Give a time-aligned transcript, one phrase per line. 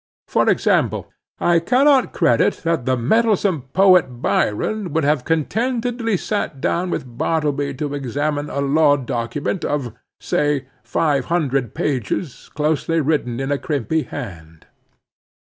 [0.27, 6.89] For example, I cannot credit that the mettlesome poet Byron would have contentedly sat down
[6.89, 13.51] with Bartleby to examine a law document of, say five hundred pages, closely written in
[13.51, 14.65] a crimpy hand.